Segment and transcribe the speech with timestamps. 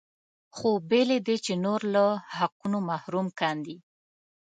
[0.55, 2.05] خو بې له دې چې نور له
[2.37, 3.77] حقونو محروم کاندي.